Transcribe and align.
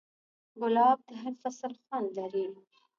ګلاب 0.61 0.99
د 1.07 1.09
هر 1.21 1.33
فصل 1.41 1.71
خوند 1.83 2.07
لري. 2.17 2.45